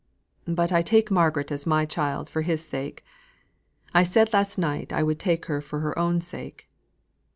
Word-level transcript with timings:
But 0.47 0.71
I 0.73 0.81
take 0.81 1.11
Margaret 1.11 1.51
as 1.51 1.67
my 1.67 1.85
child 1.85 2.27
for 2.27 2.41
his 2.41 2.65
sake. 2.65 3.05
I 3.93 4.01
said 4.01 4.33
last 4.33 4.57
night 4.57 4.91
I 4.91 5.03
would 5.03 5.19
take 5.19 5.45
her 5.45 5.61
for 5.61 5.81
her 5.81 5.95
own 5.95 6.21
sake. 6.21 6.67